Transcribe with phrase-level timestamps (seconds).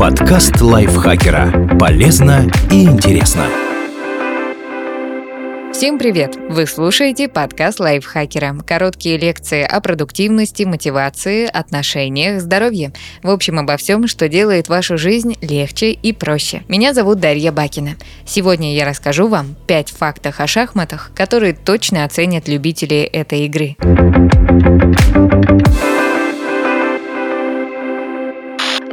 [0.00, 1.78] Подкаст лайфхакера.
[1.78, 3.44] Полезно и интересно.
[5.72, 6.36] Всем привет!
[6.48, 8.56] Вы слушаете подкаст лайфхакера.
[8.66, 12.92] Короткие лекции о продуктивности, мотивации, отношениях, здоровье.
[13.22, 16.62] В общем, обо всем, что делает вашу жизнь легче и проще.
[16.66, 17.90] Меня зовут Дарья Бакина.
[18.24, 23.76] Сегодня я расскажу вам 5 фактов о шахматах, которые точно оценят любители этой игры.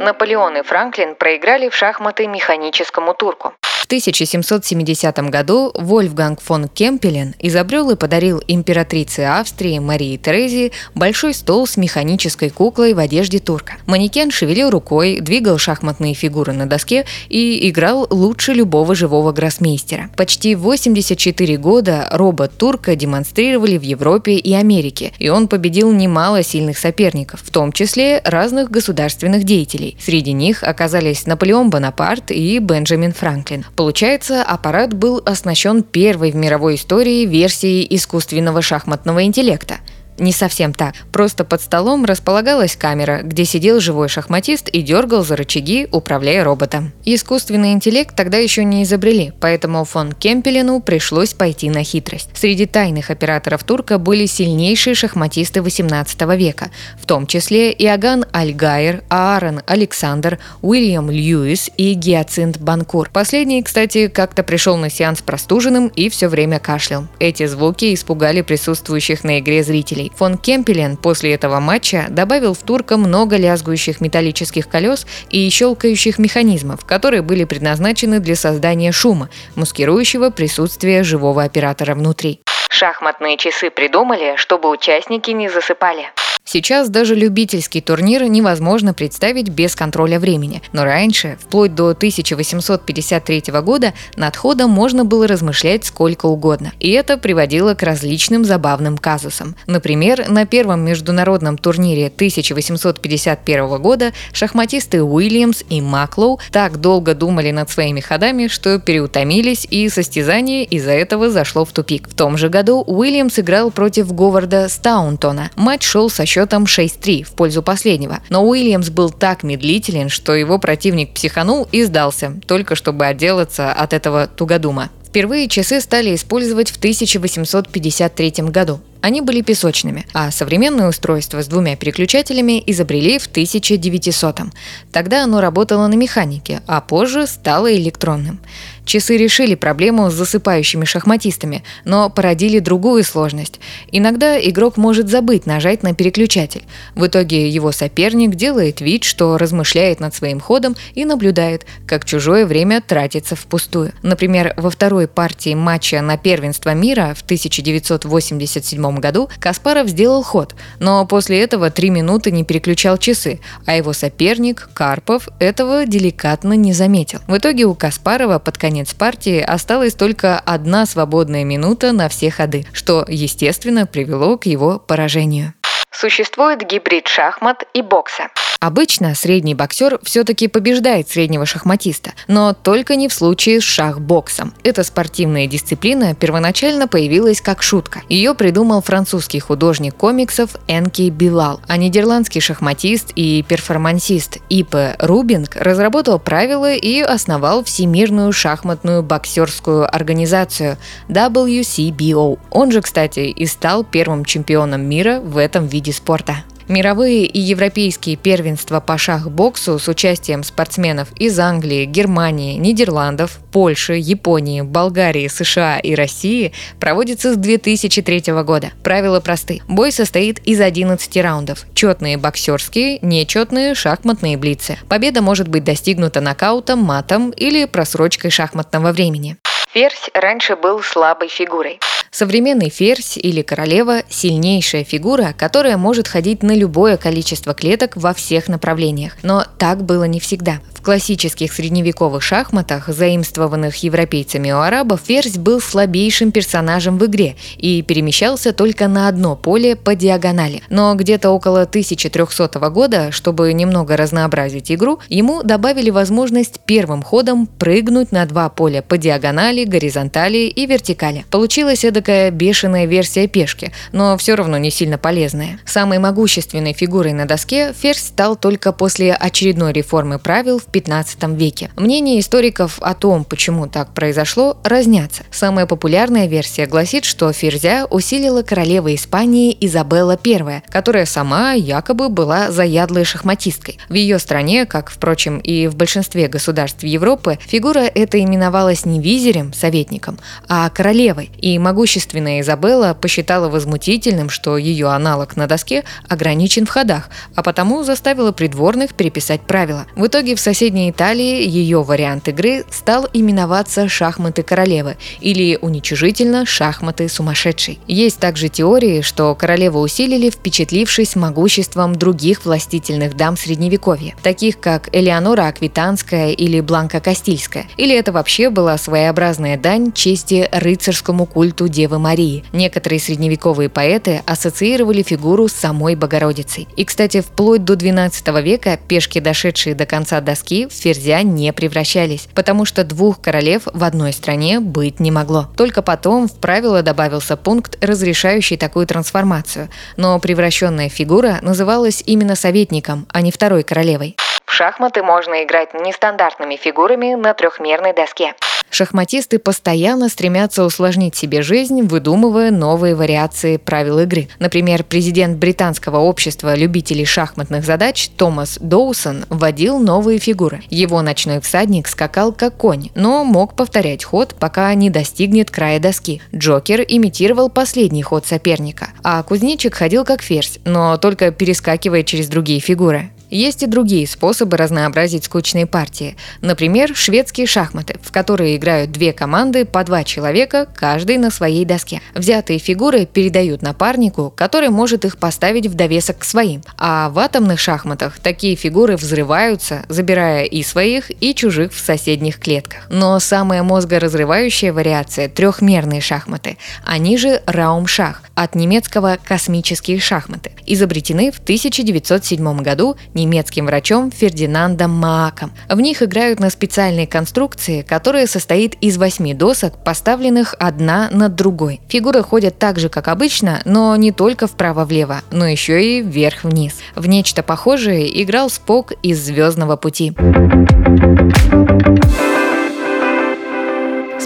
[0.04, 3.54] Наполеон и Франклин проиграли в шахматы механическому турку.
[3.84, 11.66] В 1770 году Вольфганг фон Кемпелен изобрел и подарил императрице Австрии Марии Терезии большой стол
[11.66, 13.74] с механической куклой в одежде турка.
[13.84, 20.08] Манекен шевелил рукой, двигал шахматные фигуры на доске и играл лучше любого живого гроссмейстера.
[20.16, 26.78] Почти 84 года робот турка демонстрировали в Европе и Америке, и он победил немало сильных
[26.78, 29.98] соперников, в том числе разных государственных деятелей.
[30.00, 33.66] Среди них оказались Наполеон Бонапарт и Бенджамин Франклин.
[33.76, 39.78] Получается, аппарат был оснащен первой в мировой истории версией искусственного шахматного интеллекта–
[40.18, 40.94] не совсем так.
[41.12, 46.92] Просто под столом располагалась камера, где сидел живой шахматист и дергал за рычаги, управляя роботом.
[47.04, 52.30] Искусственный интеллект тогда еще не изобрели, поэтому фон Кемпелину пришлось пойти на хитрость.
[52.34, 59.62] Среди тайных операторов турка были сильнейшие шахматисты 18 века, в том числе Иоганн Альгайер, Аарон
[59.66, 63.10] Александр, Уильям Льюис и Гиацинт Банкур.
[63.12, 67.08] Последний, кстати, как-то пришел на сеанс простуженным и все время кашлял.
[67.18, 70.12] Эти звуки испугали присутствующих на игре зрителей зрителей.
[70.16, 76.84] Фон Кемпелен после этого матча добавил в турка много лязгующих металлических колес и щелкающих механизмов,
[76.84, 82.40] которые были предназначены для создания шума, маскирующего присутствие живого оператора внутри.
[82.70, 86.10] Шахматные часы придумали, чтобы участники не засыпали.
[86.46, 93.94] Сейчас даже любительский турнир невозможно представить без контроля времени, но раньше, вплоть до 1853 года,
[94.16, 99.56] над ходом можно было размышлять сколько угодно, и это приводило к различным забавным казусам.
[99.66, 107.70] Например, на первом международном турнире 1851 года шахматисты Уильямс и Маклоу так долго думали над
[107.70, 112.06] своими ходами, что переутомились, и состязание из-за этого зашло в тупик.
[112.06, 115.50] В том же году Уильямс играл против Говарда Стаунтона.
[115.56, 118.18] Матч шел со счетом 6-3 в пользу последнего.
[118.28, 123.92] Но Уильямс был так медлителен, что его противник психанул и сдался, только чтобы отделаться от
[123.92, 124.90] этого тугодума.
[125.06, 128.80] Впервые часы стали использовать в 1853 году.
[129.04, 134.50] Они были песочными, а современное устройство с двумя переключателями изобрели в 1900-м.
[134.92, 138.40] Тогда оно работало на механике, а позже стало электронным.
[138.86, 143.58] Часы решили проблему с засыпающими шахматистами, но породили другую сложность.
[143.90, 146.64] Иногда игрок может забыть нажать на переключатель.
[146.94, 152.44] В итоге его соперник делает вид, что размышляет над своим ходом и наблюдает, как чужое
[152.44, 153.92] время тратится впустую.
[154.02, 160.54] Например, во второй партии матча на первенство мира в 1987 1997 году Каспаров сделал ход,
[160.78, 166.72] но после этого три минуты не переключал часы, а его соперник, Карпов, этого деликатно не
[166.72, 167.20] заметил.
[167.26, 172.66] В итоге у Каспарова под конец партии осталась только одна свободная минута на все ходы,
[172.72, 175.54] что, естественно, привело к его поражению.
[175.90, 178.28] Существует гибрид шахмат и бокса.
[178.64, 184.54] Обычно средний боксер все-таки побеждает среднего шахматиста, но только не в случае с шахбоксом.
[184.62, 188.00] Эта спортивная дисциплина первоначально появилась как шутка.
[188.08, 196.18] Ее придумал французский художник комиксов Энки Билал, а нидерландский шахматист и перформансист Ипе Рубинг разработал
[196.18, 200.78] правила и основал Всемирную шахматную боксерскую организацию
[201.10, 202.38] WCBO.
[202.50, 206.44] Он же, кстати, и стал первым чемпионом мира в этом виде спорта.
[206.68, 214.62] Мировые и европейские первенства по шах-боксу с участием спортсменов из Англии, Германии, Нидерландов, Польши, Японии,
[214.62, 218.70] Болгарии, США и России проводятся с 2003 года.
[218.82, 219.60] Правила просты.
[219.68, 221.66] Бой состоит из 11 раундов.
[221.74, 224.78] Четные боксерские, нечетные шахматные блицы.
[224.88, 229.36] Победа может быть достигнута нокаутом, матом или просрочкой шахматного времени.
[229.74, 231.80] Ферзь раньше был слабой фигурой.
[232.14, 238.46] Современный ферзь или королева– сильнейшая фигура, которая может ходить на любое количество клеток во всех
[238.46, 239.16] направлениях.
[239.24, 246.30] Но так было не всегда классических средневековых шахматах, заимствованных европейцами у арабов, ферзь был слабейшим
[246.30, 250.62] персонажем в игре и перемещался только на одно поле по диагонали.
[250.68, 258.12] Но где-то около 1300 года, чтобы немного разнообразить игру, ему добавили возможность первым ходом прыгнуть
[258.12, 261.24] на два поля по диагонали, горизонтали и вертикали.
[261.30, 265.58] Получилась эдакая бешеная версия пешки, но все равно не сильно полезная.
[265.64, 271.70] Самой могущественной фигурой на доске ферзь стал только после очередной реформы правил в 15 веке.
[271.76, 275.22] Мнения историков о том, почему так произошло, разнятся.
[275.30, 282.50] Самая популярная версия гласит, что ферзя усилила королева Испании Изабелла I, которая сама якобы была
[282.50, 283.78] заядлой шахматисткой.
[283.88, 289.52] В ее стране, как, впрочем, и в большинстве государств Европы, фигура эта именовалась не визирем,
[289.52, 290.18] советником,
[290.48, 297.10] а королевой, и могущественная Изабелла посчитала возмутительным, что ее аналог на доске ограничен в ходах,
[297.34, 299.84] а потому заставила придворных переписать правила.
[299.94, 307.06] В итоге в соседней Италии ее вариант игры стал именоваться «шахматы королевы» или уничижительно «шахматы
[307.10, 307.78] сумасшедшей».
[307.86, 315.48] Есть также теории, что королеву усилили, впечатлившись могуществом других властительных дам Средневековья, таких как Элеонора
[315.48, 317.66] Аквитанская или Бланка Кастильская.
[317.76, 322.44] Или это вообще была своеобразная дань чести рыцарскому культу Девы Марии.
[322.52, 326.68] Некоторые средневековые поэты ассоциировали фигуру с самой Богородицей.
[326.76, 332.28] И, кстати, вплоть до 12 века пешки, дошедшие до конца доски, в ферзя не превращались,
[332.32, 335.48] потому что двух королев в одной стране быть не могло.
[335.56, 343.08] Только потом в правило добавился пункт, разрешающий такую трансформацию, но превращенная фигура называлась именно советником,
[343.12, 344.14] а не второй королевой.
[344.44, 348.34] В шахматы можно играть нестандартными фигурами на трехмерной доске.
[348.74, 354.26] Шахматисты постоянно стремятся усложнить себе жизнь, выдумывая новые вариации правил игры.
[354.40, 360.64] Например, президент британского общества любителей шахматных задач Томас Доусон вводил новые фигуры.
[360.70, 366.20] Его ночной всадник скакал как конь, но мог повторять ход, пока не достигнет края доски.
[366.34, 372.58] Джокер имитировал последний ход соперника, а кузнечик ходил как ферзь, но только перескакивая через другие
[372.58, 373.12] фигуры.
[373.30, 376.16] Есть и другие способы разнообразить скучные партии.
[376.40, 382.00] Например, шведские шахматы, в которые играют две команды по два человека, каждый на своей доске.
[382.14, 386.62] Взятые фигуры передают напарнику, который может их поставить в довесок к своим.
[386.76, 392.86] А в атомных шахматах такие фигуры взрываются, забирая и своих, и чужих в соседних клетках.
[392.90, 396.58] Но самая мозгоразрывающая вариация– трехмерные шахматы.
[396.84, 400.52] Они же раумшах, от немецкого «космические шахматы».
[400.66, 405.52] Изобретены в 1907 году немецким врачом Фердинандом Мааком.
[405.68, 411.80] В них играют на специальной конструкции, которая состоит из восьми досок, поставленных одна над другой.
[411.88, 416.74] Фигуры ходят так же, как обычно, но не только вправо-влево, но еще и вверх-вниз.
[416.94, 420.12] В нечто похожее играл Спок из «Звездного пути».